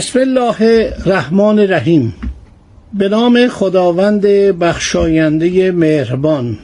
بسم 0.00 0.18
الله 0.18 0.56
الرحمن 1.06 1.58
الرحیم. 1.58 2.14
به 2.94 3.08
نام 3.08 3.48
خداوند 3.48 4.26
بخشاینده 4.60 5.72
مهربان. 5.72 6.58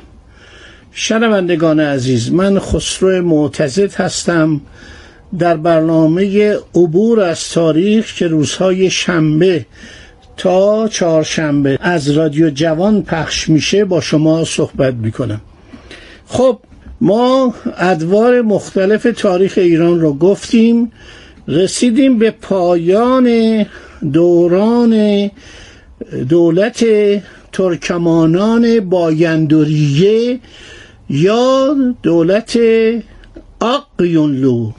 شنوندگان 0.93 1.81
عزیز 1.81 2.33
من 2.33 2.59
خسرو 2.59 3.23
معتزد 3.23 3.95
هستم. 3.95 4.61
در 5.39 5.57
برنامه 5.57 6.55
عبور 6.75 7.21
از 7.21 7.49
تاریخ 7.49 8.15
که 8.15 8.27
روزهای 8.27 8.91
شنبه 8.91 9.67
تا 10.37 10.89
چهارشنبه 10.89 11.79
از 11.81 12.11
رادیو 12.11 12.51
جوان 12.51 13.03
پخش 13.03 13.49
میشه 13.49 13.85
با 13.85 14.01
شما 14.01 14.45
صحبت 14.45 14.95
می‌کنم. 14.95 15.41
خب 16.27 16.59
ما 17.01 17.55
ادوار 17.77 18.43
مختلف 18.43 19.07
تاریخ 19.17 19.55
ایران 19.57 20.01
رو 20.01 20.13
گفتیم. 20.15 20.93
رسیدیم 21.49 22.19
به 22.19 22.31
پایان 22.31 23.67
دوران 24.13 25.31
دولت 26.29 26.85
ترکمانان 27.53 28.81
بایندوریه 28.81 30.41
یا 31.11 31.77
دولت 32.03 32.59
آقیونلو 33.61 34.71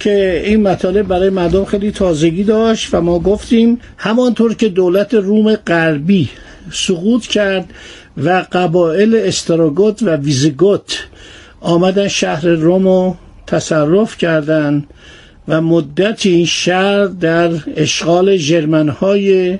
که 0.00 0.42
این 0.44 0.62
مطالب 0.62 1.08
برای 1.08 1.30
مردم 1.30 1.64
خیلی 1.64 1.90
تازگی 1.90 2.44
داشت 2.44 2.94
و 2.94 3.00
ما 3.00 3.18
گفتیم 3.18 3.80
همانطور 3.98 4.54
که 4.54 4.68
دولت 4.68 5.14
روم 5.14 5.54
غربی 5.54 6.28
سقوط 6.72 7.26
کرد 7.26 7.70
و 8.24 8.46
قبایل 8.52 9.16
استراگوت 9.16 10.02
و 10.02 10.16
ویزگوت 10.16 11.06
آمدن 11.60 12.08
شهر 12.08 12.46
رومو 12.46 13.14
تصرف 13.46 14.18
کردند 14.18 14.86
و 15.48 15.60
مدتی 15.60 16.30
این 16.30 16.46
شهر 16.46 17.06
در 17.06 17.50
اشغال 17.76 18.36
جرمنهای 18.36 19.58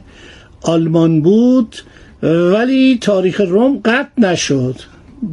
آلمان 0.62 1.20
بود 1.20 1.77
ولی 2.23 2.98
تاریخ 3.01 3.41
روم 3.41 3.81
قطع 3.84 4.09
نشد. 4.19 4.77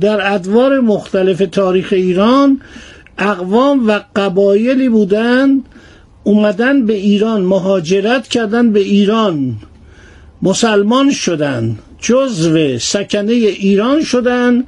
در 0.02 0.34
ادوار 0.34 0.80
مختلف 0.80 1.44
تاریخ 1.52 1.90
ایران 1.92 2.62
اقوام 3.18 3.88
و 3.88 4.00
قبایلی 4.16 4.90
بودند 4.90 5.66
اومدن 6.24 6.86
به 6.86 6.94
ایران 6.94 7.42
مهاجرت 7.42 8.28
کردن 8.28 8.72
به 8.72 8.80
ایران 8.80 9.56
مسلمان 10.42 11.12
شدن 11.12 11.80
جزو 12.00 12.78
سکنه 12.80 13.32
ایران 13.32 14.04
شدن 14.04 14.64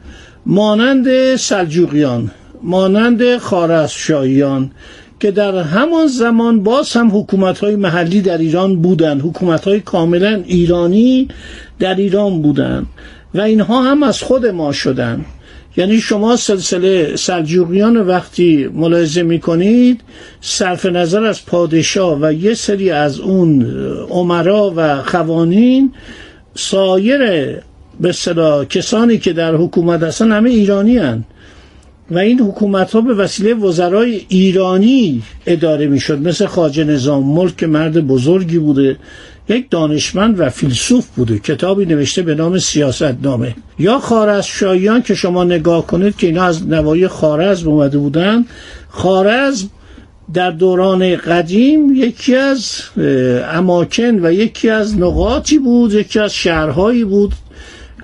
مانند 0.46 1.36
سلجوقیان 1.36 2.32
مانند 2.64 3.38
خارزشاهیان 3.38 4.72
که 5.20 5.32
در 5.32 5.58
همان 5.58 6.08
زمان 6.08 6.64
باز 6.64 6.94
هم 6.94 7.18
حکومت 7.18 7.60
های 7.60 7.76
محلی 7.76 8.22
در 8.22 8.38
ایران 8.38 8.82
بودند 8.82 9.22
حکومت 9.22 9.68
های 9.68 9.80
کاملا 9.80 10.42
ایرانی 10.46 11.28
در 11.80 11.96
ایران 11.96 12.42
بودند 12.42 12.86
و 13.34 13.42
اینها 13.42 13.84
هم 13.84 14.04
از 14.04 14.22
خود 14.22 14.46
ما 14.46 14.72
شدند 14.72 15.26
یعنی 15.78 15.98
شما 15.98 16.36
سلسله 16.36 17.16
سلجوقیان 17.16 17.98
وقتی 17.98 18.70
ملاحظه 18.74 19.24
می 19.24 19.40
کنید 19.40 20.02
صرف 20.42 20.86
نظر 20.86 21.24
از 21.24 21.46
پادشاه 21.46 22.18
و 22.22 22.34
یه 22.34 22.54
سری 22.54 22.92
از 22.92 23.20
اون 23.20 23.66
عمرا 24.10 24.74
و 24.76 25.02
خوانین 25.02 25.94
سایر 26.56 27.20
به 28.00 28.14
کسانی 28.70 29.18
که 29.18 29.34
در 29.34 29.56
حکومت 29.56 30.04
هستن 30.04 30.32
همه 30.32 30.50
ایرانی 30.50 30.98
هن. 30.98 31.24
و 32.12 32.18
این 32.18 32.40
حکومت 32.40 32.92
ها 32.92 33.02
به 33.02 33.14
وسیله 33.14 33.54
وزرای 33.54 34.26
ایرانی 34.30 35.24
اداره 35.46 35.88
می 35.88 36.00
شد 36.00 36.28
مثل 36.28 36.46
خاجه 36.46 36.84
نظام 36.84 37.24
ملک 37.24 37.64
مرد 37.64 38.08
بزرگی 38.08 38.60
بوده 38.60 38.98
یک 39.50 39.70
دانشمند 39.70 40.40
و 40.40 40.50
فیلسوف 40.50 41.08
بوده 41.16 41.40
کتابی 41.40 41.86
نوشته 41.86 42.22
به 42.22 42.36
نام 42.36 42.60
سیاست 42.60 43.16
نامه 43.24 43.56
یا 43.80 44.00
خارز 44.00 44.44
شایان 44.46 45.02
که 45.02 45.16
شما 45.16 45.44
نگاه 45.44 45.88
کنید 45.88 46.18
که 46.18 46.28
اینا 46.28 46.44
از 46.44 46.68
نوای 46.68 47.08
خارز 47.08 47.64
اومده 47.64 47.98
بودن 47.98 48.46
خارز 48.90 49.66
در 50.34 50.52
دوران 50.52 51.16
قدیم 51.16 51.96
یکی 51.96 52.36
از 52.36 52.82
اماکن 53.52 54.26
و 54.26 54.34
یکی 54.34 54.70
از 54.70 54.98
نقاطی 54.98 55.60
بود 55.60 55.94
یکی 55.94 56.20
از 56.20 56.34
شهرهایی 56.34 57.04
بود 57.04 57.34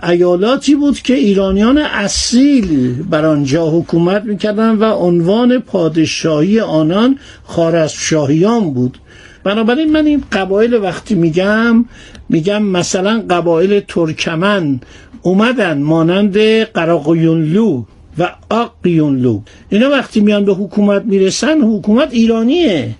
ایالاتی 0.10 0.76
بود 0.76 1.00
که 1.00 1.14
ایرانیان 1.14 1.78
اصیل 1.78 2.94
بر 3.04 3.26
آنجا 3.26 3.70
حکومت 3.70 4.24
می‌کردن 4.24 4.76
و 4.76 4.84
عنوان 4.94 5.60
پادشاهی 5.60 6.60
آنان 6.60 7.20
خارزشاهیان 7.44 8.74
بود. 8.74 8.98
بنابراین 9.44 9.92
من 9.92 10.06
این 10.06 10.24
قبایل 10.32 10.74
وقتی 10.74 11.16
میگم 11.16 11.86
میگم 12.30 12.64
مثلا 12.64 13.24
قبایل 13.30 13.80
ترکمن 13.80 14.80
اومدن 15.22 15.82
مانند 15.82 16.38
قراقیونلو 16.64 17.84
و 18.18 18.30
آقیونلو. 18.50 19.42
اینا 19.70 19.90
وقتی 19.90 20.20
میان 20.20 20.46
به 20.46 20.54
حکومت 20.54 21.06
می‌رسن 21.06 21.62
حکومت 21.62 22.08
ایرانیه. 22.12 22.96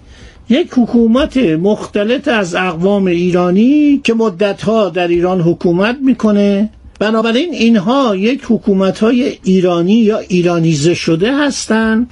یک 0.50 0.68
حکومت 0.78 1.38
مختلط 1.38 2.28
از 2.28 2.56
اقوام 2.56 3.06
ایرانی 3.06 4.02
که 4.04 4.14
مدتها 4.14 4.90
در 4.90 5.08
ایران 5.08 5.42
حکومت 5.42 5.98
می‌کنه. 6.02 6.70
بنابراین 7.02 7.54
اینها 7.54 8.16
یک 8.16 8.42
حکومت 8.48 9.00
های 9.00 9.38
ایرانی 9.44 9.94
یا 9.94 10.18
ایرانیزه 10.18 10.94
شده 10.94 11.38
هستند 11.38 12.10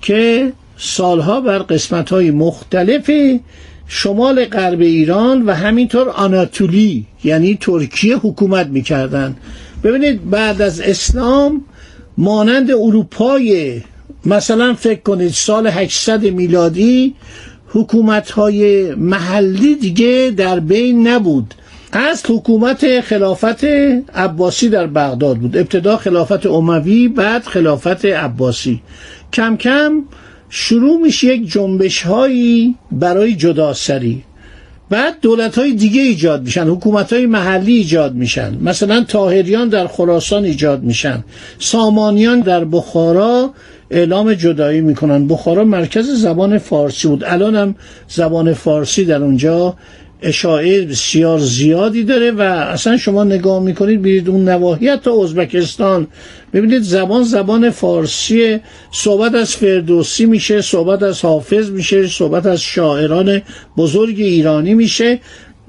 که 0.00 0.52
سالها 0.76 1.40
بر 1.40 1.58
قسمت 1.58 2.10
های 2.10 2.30
مختلف 2.30 3.10
شمال 3.86 4.44
غرب 4.44 4.80
ایران 4.80 5.46
و 5.46 5.54
همینطور 5.54 6.08
آناتولی 6.08 7.06
یعنی 7.24 7.58
ترکیه 7.60 8.16
حکومت 8.16 8.66
می‌کردند 8.66 9.36
ببینید 9.84 10.30
بعد 10.30 10.62
از 10.62 10.80
اسلام 10.80 11.64
مانند 12.18 12.70
اروپای 12.70 13.80
مثلا 14.26 14.74
فکر 14.74 15.00
کنید 15.00 15.32
سال 15.32 15.66
800 15.66 16.24
میلادی 16.24 17.14
حکومت 17.68 18.30
های 18.30 18.94
محلی 18.94 19.74
دیگه 19.74 20.34
در 20.36 20.60
بین 20.60 21.08
نبود. 21.08 21.54
از 21.92 22.22
حکومت 22.28 23.00
خلافت 23.00 23.64
عباسی 24.14 24.68
در 24.68 24.86
بغداد 24.86 25.36
بود. 25.36 25.56
ابتدا 25.56 25.96
خلافت 25.96 26.46
اموی 26.46 27.08
بعد 27.08 27.44
خلافت 27.44 28.04
عباسی. 28.04 28.82
کم 29.32 29.56
کم 29.56 30.02
شروع 30.48 31.00
میشه 31.00 31.26
یک 31.26 31.52
جنبش 31.52 32.02
هایی 32.02 32.74
برای 32.92 33.34
جداسری. 33.34 34.22
بعد 34.90 35.20
دولت 35.20 35.58
های 35.58 35.72
دیگه 35.72 36.00
ایجاد 36.00 36.42
میشن 36.42 36.68
حکومت 36.68 37.12
های 37.12 37.26
محلی 37.26 37.72
ایجاد 37.72 38.14
میشن. 38.14 38.58
مثلا 38.60 39.04
تاهریان 39.04 39.68
در 39.68 39.86
خراسان 39.86 40.44
ایجاد 40.44 40.82
میشن. 40.82 41.24
سامانیان 41.58 42.40
در 42.40 42.64
بخارا 42.64 43.50
اعلام 43.90 44.34
جدایی 44.34 44.80
می‌کنن. 44.80 45.26
بخارا 45.26 45.64
مرکز 45.64 46.10
زبان 46.10 46.58
فارسی 46.58 47.08
بود. 47.08 47.24
الان 47.24 47.56
هم 47.56 47.74
زبان 48.08 48.54
فارسی 48.54 49.04
در 49.04 49.22
اونجا 49.22 49.74
اشاعه 50.22 50.84
بسیار 50.84 51.38
زیادی 51.38 52.04
داره 52.04 52.30
و 52.30 52.40
اصلا 52.40 52.96
شما 52.96 53.24
نگاه 53.24 53.62
می‌کنید 53.62 54.02
برید 54.02 54.28
اون 54.28 54.48
نواحی 54.48 54.96
تا 54.96 55.22
ازبکستان. 55.22 56.06
ببینید 56.52 56.82
زبان 56.82 57.22
زبان 57.22 57.70
فارسی 57.70 58.60
صحبت 58.92 59.34
از 59.34 59.56
فردوسی 59.56 60.26
میشه 60.26 60.60
صحبت 60.60 61.02
از 61.02 61.22
حافظ 61.22 61.70
میشه 61.70 62.08
صحبت 62.08 62.46
از 62.46 62.60
شاعران 62.60 63.42
بزرگ 63.76 64.14
ایرانی 64.18 64.74
میشه 64.74 65.20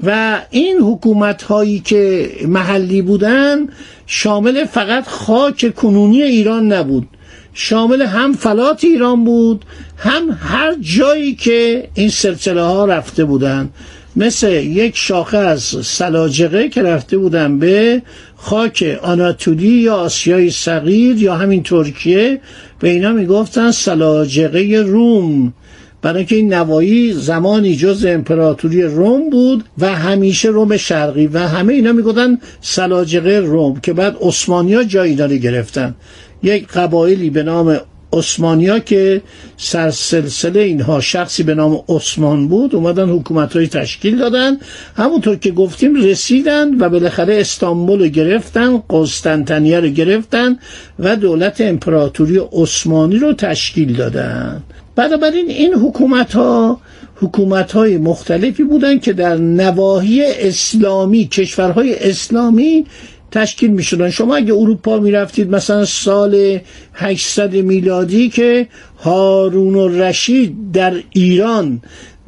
و 0.03 0.39
این 0.50 0.77
حکومت 0.77 1.44
هایی 1.44 1.79
که 1.79 2.29
محلی 2.47 3.01
بودن 3.01 3.67
شامل 4.06 4.65
فقط 4.65 5.07
خاک 5.07 5.75
کنونی 5.75 6.21
ایران 6.21 6.73
نبود. 6.73 7.07
شامل 7.53 8.01
هم 8.01 8.33
فلات 8.33 8.83
ایران 8.83 9.23
بود 9.23 9.65
هم 9.97 10.38
هر 10.41 10.75
جایی 10.81 11.35
که 11.35 11.89
این 11.94 12.09
سلسله 12.09 12.61
ها 12.61 12.85
رفته 12.85 13.25
بودند 13.25 13.73
مثل 14.15 14.51
یک 14.51 14.98
شاخه 14.98 15.38
از 15.38 15.62
سلاجقه 15.63 16.69
که 16.69 16.81
رفته 16.81 17.18
بودن 17.18 17.60
به 17.60 18.01
خاک 18.36 19.00
آناتولی 19.01 19.68
یا 19.68 19.95
آسیای 19.95 20.50
صغیر 20.50 21.18
یا 21.18 21.36
همین 21.36 21.63
ترکیه 21.63 22.39
به 22.80 22.89
اینا 22.89 23.12
می‌گفتن 23.12 23.71
سلاجقه 23.71 24.83
روم. 24.88 25.54
برای 26.01 26.18
اینکه 26.18 26.36
این 26.36 26.54
نوایی 26.54 27.13
زمانی 27.13 27.75
جز 27.75 28.06
امپراتوری 28.06 28.83
روم 28.83 29.30
بود 29.30 29.63
و 29.77 29.95
همیشه 29.95 30.50
روم 30.50 30.77
شرقی 30.77 31.27
و 31.27 31.39
همه 31.39 31.74
اینا 31.74 31.92
می‌گفتن 31.92 32.38
سلاجقه 32.62 33.38
روم 33.38 33.80
که 33.80 33.94
بعد 33.94 34.18
عثمانیا 34.21 34.83
جای 34.83 35.09
اینا 35.09 35.25
رو 35.25 35.36
گرفتن. 35.36 35.95
یک 36.44 36.68
قبایلی 36.68 37.30
به 37.30 37.44
نام 37.44 37.80
عثمانیا 38.13 38.80
که 38.80 39.21
سرسلسله 39.57 40.60
اینها 40.60 41.01
شخصی 41.01 41.44
به 41.44 41.56
نام 41.56 41.83
عثمان 41.89 42.48
بود 42.48 42.75
اومدن 42.75 43.10
حکومت 43.10 43.56
های 43.56 43.68
تشکیل 43.68 44.18
دادن. 44.18 44.57
همونطور 44.95 45.36
که 45.36 45.51
گفتیم 45.51 45.95
رسیدن 45.95 46.77
و 46.80 46.89
بالاخره 46.89 47.39
استانبول 47.39 48.00
رو 48.00 48.07
گرفتن 48.07 48.83
قسطنطنیه 48.89 49.80
رو 49.80 49.88
گرفتن 49.88 50.57
و 51.00 51.15
دولت 51.15 51.62
امپراتوری 51.62 52.42
عثمانی 52.51 53.18
رو 53.18 53.33
تشکیل 53.33 53.94
دادن. 53.95 54.63
بنابراین 54.95 55.50
این 55.50 55.74
حکومت 55.74 56.33
ها 56.33 56.80
حکومت 57.16 57.71
های 57.71 57.98
مختلفی 57.98 58.63
بودن 58.63 59.00
که 59.00 59.13
در 59.13 59.36
نواحی 59.36 60.24
اسلامی 60.25 61.27
کشورهای 61.27 62.09
اسلامی 62.09 62.86
تشکیل 63.33 63.71
می 63.71 63.83
شدن 63.83 64.09
شما 64.09 64.35
اگه 64.35 64.53
اروپا 64.53 65.00
می 65.00 65.12
رفتید 65.12 65.50
مثلا 65.50 65.85
سال 65.85 66.59
800 66.94 67.56
میلادی 67.56 68.30
که 68.30 68.68
هارون 69.03 69.75
و 69.75 69.88
رشید 69.88 70.71
در 70.71 70.94
ایران 71.09 71.81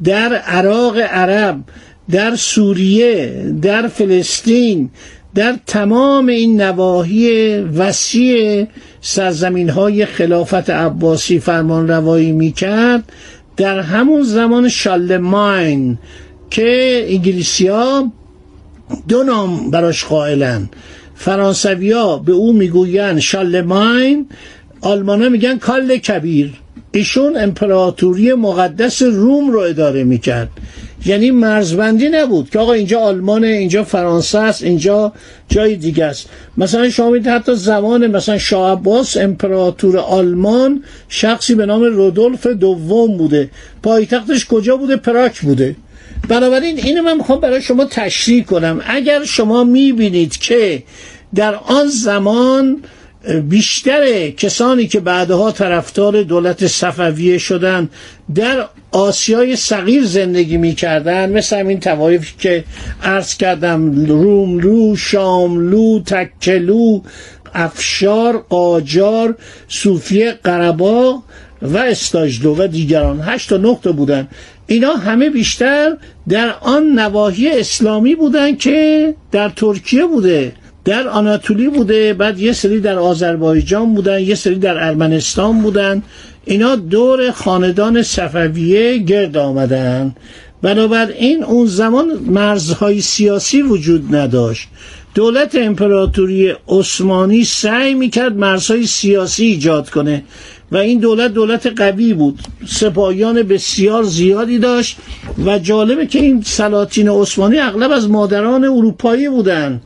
در 0.04 0.34
عراق 0.34 0.98
عرب 0.98 1.60
در 2.10 2.36
سوریه 2.36 3.44
در 3.62 3.88
فلسطین 3.88 4.90
در 5.34 5.56
تمام 5.66 6.26
این 6.26 6.60
نواحی 6.60 7.56
وسیع 7.58 8.66
سرزمین 9.00 9.68
های 9.70 10.06
خلافت 10.06 10.70
عباسی 10.70 11.38
فرمان 11.38 11.88
روایی 11.88 12.32
می 12.32 12.52
کرد 12.52 13.12
در 13.56 13.80
همون 13.80 14.22
زمان 14.22 14.68
شالماین 14.68 15.98
که 16.50 17.04
انگلیسی 17.08 17.68
ها 17.68 18.12
دو 19.08 19.22
نام 19.22 19.70
براش 19.70 20.04
قائلن. 20.04 20.68
فرانسویا 21.14 22.16
به 22.16 22.32
او 22.32 22.52
می‌گوین 22.52 23.20
شالماین 23.20 24.28
آلمانا 24.80 25.28
میگن 25.28 25.58
کال 25.58 25.96
کبیر. 25.96 26.52
ایشون 26.92 27.36
امپراتوری 27.36 28.32
مقدس 28.32 29.02
روم 29.02 29.50
رو 29.50 29.58
اداره 29.58 30.04
می‌کرد. 30.04 30.48
یعنی 31.06 31.30
مرزبندی 31.30 32.08
نبود 32.08 32.50
که 32.50 32.58
آقا 32.58 32.72
اینجا 32.72 33.00
آلمان 33.00 33.44
اینجا 33.44 33.84
فرانسه 33.84 34.38
است 34.38 34.62
اینجا 34.62 35.12
جای 35.48 35.76
دیگه 35.76 36.04
است. 36.04 36.28
مثلا 36.56 36.90
شما 36.90 37.16
حتی 37.16 37.54
زمان 37.54 38.06
مثلا 38.06 38.38
شاه 38.38 38.72
عباس 38.72 39.16
امپراتور 39.16 39.98
آلمان 39.98 40.82
شخصی 41.08 41.54
به 41.54 41.66
نام 41.66 41.82
رودولف 41.82 42.46
دوم 42.46 43.16
بوده. 43.16 43.50
پایتختش 43.82 44.46
کجا 44.46 44.76
بوده؟ 44.76 44.96
پراک 44.96 45.40
بوده. 45.40 45.76
بنابراین 46.28 46.78
اینو 46.78 47.02
من 47.02 47.16
می‌خوام 47.16 47.40
برای 47.40 47.62
شما 47.62 47.84
تشریح 47.84 48.44
کنم. 48.44 48.80
اگر 48.86 49.24
شما 49.24 49.64
می‌بینید 49.64 50.36
که 50.36 50.82
در 51.34 51.54
آن 51.54 51.86
زمان 51.88 52.82
بیشتر 53.48 54.30
کسانی 54.30 54.86
که 54.86 55.00
بعدها 55.00 55.52
طرفدار 55.52 56.22
دولت 56.22 56.66
صفویه 56.66 57.38
شدن 57.38 57.88
در 58.34 58.68
آسیای 58.92 59.56
صغیر 59.56 60.04
زندگی 60.04 60.56
می‌کردن 60.56 61.32
مثل 61.32 61.58
همین 61.58 61.80
توایفی 61.80 62.34
که 62.38 62.64
عرض 63.02 63.36
کردم 63.36 64.06
روملو 64.06 64.96
شاملو 64.96 66.00
تکلو 66.00 67.00
افشار 67.54 68.44
قاجار 68.48 69.34
صوفیه 69.68 70.32
قربا 70.44 71.22
و 71.62 71.78
استاجلو 71.78 72.54
و 72.54 72.66
دیگران 72.66 73.20
هشت 73.20 73.50
تا 73.50 73.56
نقطه 73.56 73.92
بودن. 73.92 74.28
اینا 74.66 74.92
همه 74.92 75.30
بیشتر 75.30 75.96
در 76.28 76.54
آن 76.60 76.98
نواحی 76.98 77.50
اسلامی 77.50 78.14
بودن 78.14 78.56
که 78.56 79.14
در 79.32 79.48
ترکیه 79.48 80.06
بوده 80.06 80.52
در 80.86 81.08
آناتولی 81.08 81.68
بوده 81.68 82.14
بعد 82.14 82.40
یه 82.40 82.52
سری 82.52 82.80
در 82.80 82.98
آذربایجان 82.98 83.94
بودن 83.94 84.20
یه 84.20 84.34
سری 84.34 84.54
در 84.54 84.84
ارمنستان 84.86 85.62
بودن. 85.62 86.02
اینا 86.44 86.76
دور 86.76 87.30
خاندان 87.30 88.02
صفویه 88.02 88.98
گرد 88.98 89.36
آمدن. 89.36 90.14
بنابراین 90.62 91.44
اون 91.44 91.66
زمان 91.66 92.06
مرزهای 92.26 93.00
سیاسی 93.00 93.62
وجود 93.62 94.14
نداشت. 94.14 94.68
دولت 95.14 95.54
امپراتوری 95.54 96.54
عثمانی 96.68 97.44
سعی 97.44 97.94
می‌کرد 97.94 98.36
مرزهای 98.36 98.86
سیاسی 98.86 99.44
ایجاد 99.44 99.90
کنه. 99.90 100.24
و 100.72 100.76
این 100.76 100.98
دولت 100.98 101.32
دولت 101.32 101.66
قوی 101.66 102.14
بود. 102.14 102.38
سپاهیان 102.68 103.42
بسیار 103.42 104.02
زیادی 104.02 104.58
داشت 104.58 104.96
و 105.44 105.58
جالبه 105.58 106.06
که 106.06 106.18
این 106.18 106.42
سلاطین 106.42 107.08
عثمانی 107.08 107.58
اغلب 107.58 107.90
از 107.90 108.10
مادران 108.10 108.64
اروپایی 108.64 109.28
بودن 109.28 109.80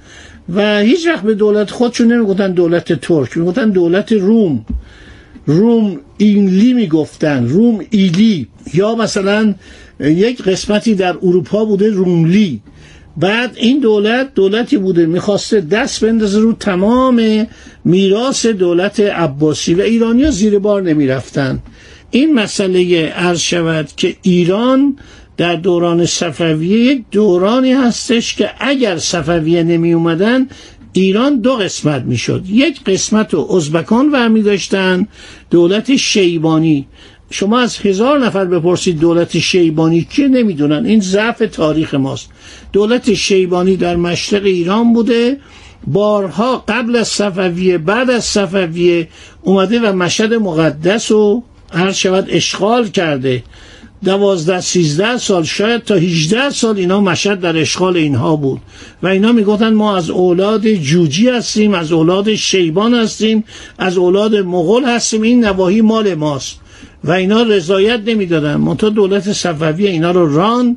و 0.55 0.79
هیچ 0.79 1.07
وقت 1.07 1.23
به 1.23 1.35
دولت 1.35 1.71
خودشون 1.71 2.13
نمی‌گفتن 2.13 2.53
دولت 2.53 2.93
ترک 2.93 3.37
می‌گفتن 3.39 3.71
دولت 3.71 4.13
روم. 4.13 4.65
روم 5.47 6.01
اینلی 6.17 6.73
می‌گفتن 6.73 7.49
روم 7.49 7.81
ایلی. 7.91 8.49
یا 8.75 8.95
مثلا 8.95 9.55
یک 10.01 10.43
قسمتی 10.43 10.95
در 10.95 11.17
اروپا 11.23 11.65
بوده 11.65 11.91
روملی. 11.91 12.61
بعد 13.17 13.53
این 13.57 13.81
دولت 13.81 14.35
دولتی 14.35 14.77
بوده 14.77 15.07
می‌خواسته 15.07 15.61
دست 15.61 16.05
بندازه 16.05 16.41
رو 16.41 16.53
تمام 16.53 17.47
میراث 17.85 18.47
دولت 18.47 19.01
عباسی 19.01 19.75
و 19.75 19.81
ایرانیا 19.81 20.31
زیر 20.31 20.59
بار 20.59 20.83
نمی‌رفتن. 20.83 21.59
این 22.11 22.35
مسئله 22.35 23.07
عرض 23.07 23.41
شود 23.41 23.89
که 23.97 24.17
ایران 24.23 24.97
در 25.37 25.57
دوران 25.57 26.07
صفویه 26.07 26.79
یک 26.79 27.03
دورانی 27.11 27.73
هستش 27.73 28.35
که 28.35 28.51
اگر 28.59 28.99
صفویه 28.99 29.63
نمی 29.63 29.93
اومدن 29.93 30.49
ایران 30.93 31.41
دو 31.41 31.55
قسمت 31.55 32.03
می‌شد. 32.03 32.45
یک 32.49 32.85
قسمت 32.85 33.35
رو 33.35 33.53
ازبکان 33.53 34.11
برمی 34.11 34.43
داشتن 34.43 35.07
دولت 35.51 35.97
شیبانی. 35.97 36.87
شما 37.31 37.61
از 37.61 37.79
هزار 37.79 38.19
نفر 38.19 38.45
بپرسید 38.45 38.99
دولت 38.99 39.39
شیبانی 39.39 40.07
که 40.11 40.29
نمی‌دونن. 40.29 40.87
این 40.87 41.01
ضعف 41.01 41.43
تاریخ 41.53 41.95
ماست. 41.95 42.31
دولت 42.73 43.15
شیبانی 43.15 43.77
در 43.77 43.97
مشرق 43.97 44.45
ایران 44.45 44.93
بوده. 44.93 45.37
بارها 45.87 46.65
قبل 46.69 46.97
از 46.97 47.09
صفویه 47.09 47.79
بعد 47.79 48.11
از 48.11 48.25
صفویه 48.25 49.09
اومده 49.43 49.81
و 49.81 49.93
مشهد 49.93 50.35
مقدس 50.35 51.13
رو 51.13 51.43
هر 51.73 51.93
شود 51.93 52.27
اشغال 52.29 52.89
کرده. 52.89 53.43
دوازده 54.05 54.61
سیزده 54.61 55.19
سال 55.19 55.45
شاید 55.45 55.85
تا 55.85 55.95
هیچده 55.95 56.51
سال 56.51 56.77
اینا 56.77 57.01
مشهد 57.01 57.41
در 57.41 57.57
اشغال 57.57 57.97
اینها 57.97 58.37
بود. 58.37 58.61
و 59.03 59.07
اینا 59.07 59.33
می‌گفتن 59.33 59.75
ما 59.75 59.97
از 59.97 60.11
اولاد 60.11 60.69
جوجی 60.69 61.29
هستیم 61.29 61.75
از 61.75 61.93
اولاد 61.93 62.35
شیبان 62.35 62.95
هستیم 62.95 63.45
از 63.79 63.97
اولاد 63.99 64.37
مغول 64.37 64.85
هستیم. 64.85 65.23
این 65.23 65.45
نواحی 65.45 65.81
مال 65.81 66.15
ماست. 66.15 66.61
و 67.05 67.13
اینا 67.13 67.43
رضایت 67.43 68.01
نمی‌دادن. 68.07 68.57
منتها 68.57 68.91
دولت 68.91 69.33
صفوی 69.33 69.87
اینا 69.87 70.11
رو 70.11 70.37
ران 70.37 70.77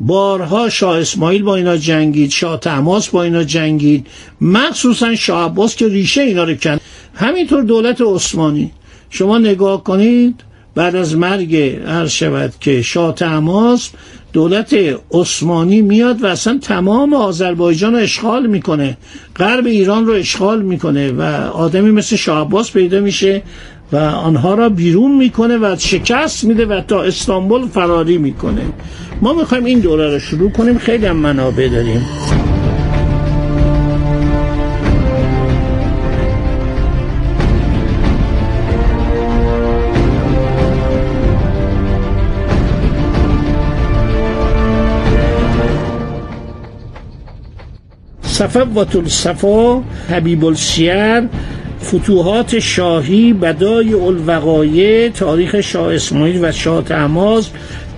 بارها 0.00 0.68
شاه 0.68 0.98
اسماعیل 0.98 1.42
با 1.42 1.56
اینا 1.56 1.76
جنگید 1.76 2.30
شاه 2.30 2.60
تماس 2.60 3.08
با 3.08 3.22
اینا 3.22 3.44
جنگید 3.44 4.06
مخصوصا 4.40 5.14
شاه 5.14 5.44
عباس 5.44 5.76
که 5.76 5.88
ریشه 5.88 6.22
اینا 6.22 6.44
رو 6.44 6.54
کند. 6.54 6.80
همینطور 7.14 7.62
دولت 7.62 8.00
عثمانی. 8.00 8.72
شما 9.10 9.38
نگاه 9.38 9.84
کنید 9.84 10.40
بعد 10.74 10.96
از 10.96 11.16
مرگ 11.16 11.56
عرض 11.86 12.10
شود 12.10 12.54
که 12.60 12.82
شاه 12.82 13.14
تماس 13.14 13.90
دولت 14.32 14.76
عثمانی 15.12 15.82
میاد 15.82 16.24
و 16.24 16.26
اصلا 16.26 16.58
تمام 16.62 17.14
آذربایجان 17.14 17.92
رو 17.92 17.98
اشغال 17.98 18.46
می‌کنه. 18.46 18.96
غرب 19.36 19.66
ایران 19.66 20.06
رو 20.06 20.12
اشغال 20.12 20.62
می‌کنه 20.62 21.12
و 21.12 21.22
آدمی 21.52 21.90
مثل 21.90 22.16
شاه 22.16 22.46
عباس 22.46 22.72
پیدا 22.72 23.00
میشه. 23.00 23.42
و 23.92 23.96
آنها 23.96 24.54
را 24.54 24.68
بیرون 24.68 25.16
می‌کنه 25.16 25.56
و 25.56 25.76
شکست 25.78 26.44
میده 26.44 26.66
و 26.66 26.80
تا 26.80 27.02
استانبول 27.02 27.66
فراری 27.66 28.18
می‌کنه. 28.18 28.62
ما 29.22 29.32
می‌خوایم 29.32 29.64
این 29.64 29.80
دوره 29.80 30.12
رو 30.12 30.18
شروع 30.18 30.50
کنیم. 30.50 30.78
خیلی 30.78 31.06
هم 31.06 31.16
منابع 31.16 31.68
داریم. 31.68 32.06
صفوت 48.22 48.96
الصفا 48.96 49.82
حبیب 50.10 50.44
السیر 50.44 51.28
فتوحات 51.82 52.58
شاهی 52.58 53.32
بدای 53.32 53.94
الوقایع 53.94 55.08
تاریخ 55.08 55.60
شاه 55.60 55.94
اسماعیل 55.94 56.44
و 56.44 56.52
شاه 56.52 56.84
تماز 56.84 57.48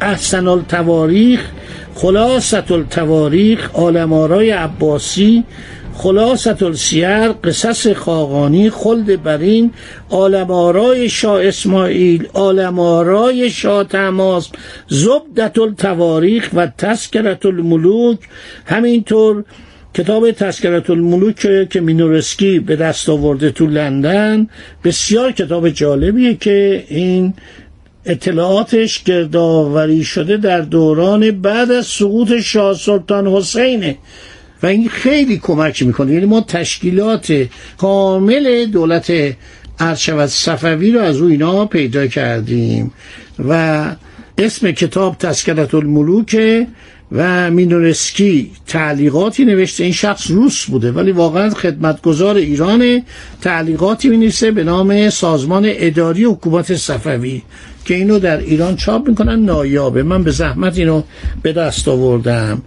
احسن 0.01 0.49
التواریخ 0.49 1.41
خلاصة 1.95 2.73
التواریخ 2.73 3.71
عالم‌آرای 3.75 4.51
عباسی 4.51 5.45
خلاصة 5.95 6.63
السیر 6.63 7.29
قصص 7.29 7.87
خاقانی 7.87 8.71
خلد 8.71 9.23
برین 9.23 9.71
عالم‌آرای 10.11 11.09
شاه 11.09 11.47
اسماعیل 11.47 12.29
عالم‌آرای 12.33 13.51
شاه 13.51 13.85
طهماسب 13.85 14.49
زبدة 14.89 15.59
التواریخ 15.59 16.51
و 16.55 16.67
تذکرة 16.67 17.47
الملوک. 17.47 18.19
همینطور 18.67 19.45
کتاب 19.95 20.31
تذکرة 20.31 20.91
الملوک 20.91 21.69
که 21.69 21.81
مینورسکی 21.81 22.59
به 22.59 22.77
دست 22.77 23.09
آورده 23.09 23.51
تو 23.51 23.67
لندن 23.67 24.49
بسیار 24.85 25.33
کتاب 25.33 25.69
جالبیه 25.69 26.35
که 26.35 26.85
این 26.89 27.35
اطلاعاتش 28.07 29.03
گردآوری 29.03 30.05
شده 30.05 30.37
در 30.37 30.61
دوران 30.61 31.31
بعد 31.31 31.71
از 31.71 31.87
سقوط 31.87 32.41
شاه 32.41 32.75
سلطان 32.75 33.27
حسینه 33.27 33.97
و 34.63 34.67
این 34.67 34.89
خیلی 34.89 35.39
کمک 35.39 35.83
می‌کنه. 35.83 36.13
یعنی 36.13 36.27
ما 36.27 36.41
تشکیلات 36.41 37.47
کامل 37.79 38.67
دولت 38.67 39.13
ارشد 39.79 40.27
صفوی 40.27 40.93
رو 40.93 41.01
از 41.01 41.21
او 41.21 41.29
اینا 41.29 41.67
پیدا 41.67 42.07
کردیم. 42.07 42.93
و 43.49 43.85
اسم 44.39 44.73
کتاب 44.73 45.17
تسکرت 45.19 45.75
الملوک 45.75 46.37
و 47.13 47.51
مینورسکی 47.51 48.51
تعلیقاتی 48.67 49.45
نوشته. 49.45 49.85
این 49.85 49.93
شخص 49.93 50.31
روس 50.31 50.65
بوده 50.65 50.93
ولی 50.93 51.13
واقعا 51.13 51.51
خدمتگزار 51.51 52.37
ایران 52.37 53.03
تعلیقاتی 53.41 54.09
می 54.09 54.33
به 54.51 54.65
نام 54.65 55.11
سازمان 55.11 55.65
اداری 55.67 56.25
حکومت 56.25 56.77
صفوی 56.77 57.43
که 57.85 57.95
اینو 57.95 58.19
در 58.19 58.39
ایران 58.39 58.77
چاپ 58.77 59.09
می‌کنن. 59.09 59.45
نایابه. 59.45 60.03
من 60.03 60.23
به 60.23 60.31
زحمت 60.31 60.79
اینو 60.79 61.03
به 61.43 61.53
دست 61.53 61.89
آوردم. 61.89 62.63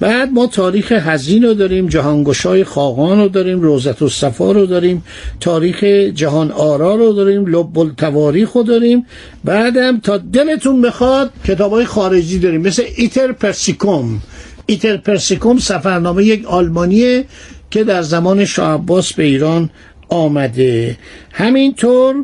بعد 0.00 0.32
ما 0.32 0.46
تاریخ 0.46 0.92
هزین 0.92 1.42
رو 1.42 1.54
داریم 1.54 1.88
جهانگشای 1.88 2.64
خاقان 2.64 3.18
رو 3.18 3.28
داریم 3.28 3.60
روزت 3.60 4.02
و 4.02 4.08
صفا 4.08 4.52
رو 4.52 4.66
داریم 4.66 5.04
تاریخ 5.40 5.84
جهان 6.14 6.50
آرا 6.50 6.94
رو 6.94 7.12
داریم 7.12 7.46
لب 7.46 7.78
التواریخ 7.78 8.52
رو 8.52 8.62
داریم. 8.62 9.06
بعدم 9.44 10.00
تا 10.00 10.18
دلتون 10.18 10.82
بخواد 10.82 11.32
کتاب 11.44 11.72
های 11.72 11.84
خارجی 11.84 12.38
داریم 12.38 12.60
مثل 12.60 12.82
ایتر 12.96 13.32
پرسیکوم. 13.32 14.20
ایتر 14.66 14.96
پرسیکوم 14.96 15.58
سفرنامه 15.58 16.24
یک 16.24 16.46
آلمانیه 16.46 17.24
که 17.70 17.84
در 17.84 18.02
زمان 18.02 18.44
شاه 18.44 18.74
عباس 18.74 19.12
به 19.12 19.22
ایران 19.22 19.70
آمده. 20.08 20.96
همینطور 21.32 22.14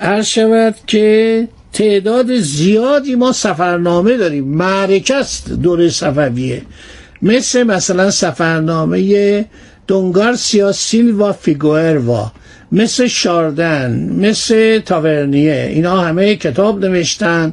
عرض 0.00 0.26
شود 0.26 0.74
که 0.86 1.48
تعداد 1.72 2.36
زیادی 2.36 3.14
ما 3.14 3.32
سفرنامه 3.32 4.16
داریم. 4.16 4.44
معرکه 4.44 5.14
است 5.14 5.52
دوره 5.52 5.88
صفویه. 5.88 6.62
مثل 7.22 7.62
مثلا 7.62 8.10
سفرنامه 8.10 9.44
دونگارسیا 9.86 10.72
سیلوا 10.72 11.32
فیگوئروا 11.32 12.32
مثل 12.72 13.06
شاردن 13.06 14.10
مثل 14.18 14.78
تاورنیه 14.78 15.70
اینا 15.74 16.00
همه 16.00 16.36
کتاب 16.36 16.84
نوشتن 16.84 17.52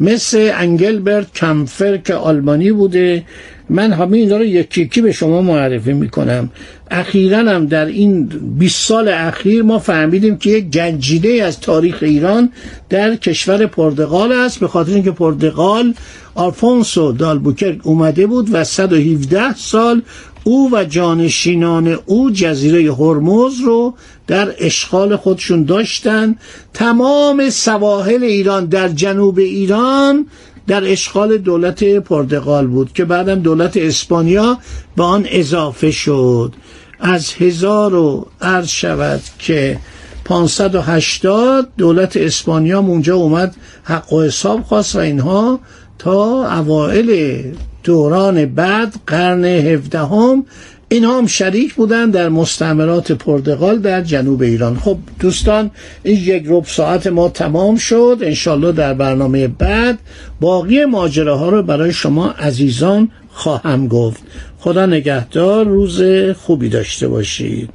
مثل 0.00 0.50
انگلبرت 0.54 1.32
کمفر 1.34 1.96
که 1.96 2.14
آلمانی 2.14 2.72
بوده 2.72 3.24
من 3.70 3.92
همه 3.92 4.16
اینا 4.16 4.36
رو 4.36 4.44
یکی 4.44 4.82
یکی 4.82 5.00
به 5.00 5.12
شما 5.12 5.42
معرفی 5.42 5.92
می‌کنم. 5.92 6.50
اخیرا 6.90 7.38
هم 7.38 7.66
در 7.66 7.86
این 7.86 8.24
20 8.58 8.86
سال 8.86 9.08
اخیر 9.08 9.62
ما 9.62 9.78
فهمیدیم 9.78 10.36
که 10.36 10.50
یک 10.50 10.70
گنجیده 10.70 11.28
از 11.44 11.60
تاریخ 11.60 11.98
ایران 12.00 12.52
در 12.88 13.16
کشور 13.16 13.66
پرتغال 13.66 14.32
است 14.32 14.60
به 14.60 14.68
خاطر 14.68 14.92
اینکه 14.92 15.10
پرتغال 15.10 15.94
آلفونسو 16.34 17.12
دالبوکرک 17.12 17.86
اومده 17.86 18.26
بود 18.26 18.48
و 18.52 18.64
117 18.64 19.54
سال 19.54 20.02
او 20.44 20.70
و 20.72 20.84
جانشینان 20.84 21.98
او 22.06 22.30
جزیره 22.30 22.94
هرمز 22.94 23.60
رو 23.60 23.94
در 24.26 24.54
اشغال 24.58 25.16
خودشون 25.16 25.64
داشتن. 25.64 26.36
تمام 26.74 27.50
سواحل 27.50 28.24
ایران 28.24 28.66
در 28.66 28.88
جنوب 28.88 29.38
ایران 29.38 30.26
در 30.68 30.92
اشغال 30.92 31.38
دولت 31.38 31.84
پرتغال 31.84 32.66
بود 32.66 32.92
که 32.92 33.04
بعدم 33.04 33.40
دولت 33.40 33.76
اسپانیا 33.76 34.58
به 34.96 35.02
آن 35.02 35.26
اضافه 35.30 35.90
شد. 35.90 36.52
از 37.00 37.32
هزار 37.32 37.94
و 37.94 38.26
عرض 38.40 38.68
شود 38.68 39.20
که 39.38 39.78
580 40.24 41.68
دولت 41.78 42.16
اسپانیا 42.16 42.78
اونجا 42.78 43.16
اومد 43.16 43.56
حق 43.84 44.12
و 44.12 44.22
حساب 44.22 44.62
خواست 44.62 44.96
و 44.96 44.98
اینها 44.98 45.60
تا 45.98 46.52
اوائل 46.58 47.42
دوران 47.84 48.46
بعد 48.46 48.94
قرن 49.06 49.44
هفدهم 49.44 50.44
اینها 50.88 51.18
هم 51.18 51.26
شریک 51.26 51.74
بودن 51.74 52.10
در 52.10 52.28
مستعمرات 52.28 53.12
پرتغال 53.12 53.78
در 53.78 54.02
جنوب 54.02 54.42
ایران. 54.42 54.78
خب 54.78 54.98
دوستان 55.20 55.70
این 56.02 56.16
یک 56.16 56.44
رب 56.46 56.64
ساعت 56.64 57.06
ما 57.06 57.28
تمام 57.28 57.76
شد. 57.76 58.18
انشالله 58.22 58.72
در 58.72 58.94
برنامه 58.94 59.48
بعد 59.48 59.98
باقی 60.40 60.84
ماجراها 60.84 61.48
رو 61.48 61.62
برای 61.62 61.92
شما 61.92 62.30
عزیزان 62.30 63.10
خواهم 63.30 63.88
گفت. 63.88 64.22
خدا 64.58 64.86
نگهدار 64.86 65.66
روز 65.66 66.02
خوبی 66.36 66.68
داشته 66.68 67.08
باشید. 67.08 67.70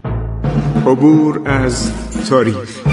عبور 0.86 1.42
از 1.46 1.92
تاریخ. 2.30 2.93